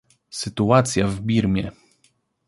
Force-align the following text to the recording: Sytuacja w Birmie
Sytuacja 0.29 1.07
w 1.07 1.21
Birmie 1.21 1.71